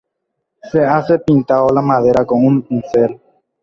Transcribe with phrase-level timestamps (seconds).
[0.71, 3.21] Se hace pintando la madera con un pincel.